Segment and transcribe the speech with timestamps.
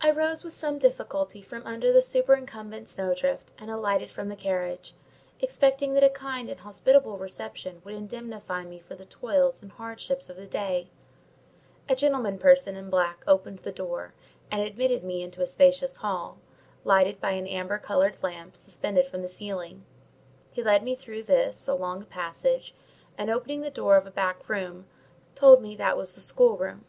[0.00, 4.94] I rose with some difficulty from under the superincumbent snowdrift, and alighted from the carriage,
[5.38, 10.30] expecting that a kind and hospitable reception would indemnify me for the toils and hardships
[10.30, 10.88] of the day.
[11.90, 14.14] A gentlemanly person in black opened the door,
[14.50, 16.38] and admitted me into a spacious hall,
[16.82, 19.84] lighted by an amber coloured lamp suspended from the ceiling;
[20.52, 22.74] he led me through this, along a passage,
[23.18, 24.86] and opening the door of a back room,
[25.34, 26.86] told me that was the schoolroom.